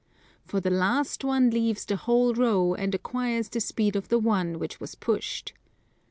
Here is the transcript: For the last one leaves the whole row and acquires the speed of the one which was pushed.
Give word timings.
For 0.45 0.59
the 0.59 0.71
last 0.71 1.23
one 1.23 1.51
leaves 1.51 1.85
the 1.85 1.95
whole 1.95 2.33
row 2.33 2.73
and 2.73 2.95
acquires 2.95 3.49
the 3.49 3.59
speed 3.61 3.95
of 3.95 4.07
the 4.07 4.17
one 4.17 4.57
which 4.57 4.79
was 4.79 4.95
pushed. 4.95 5.53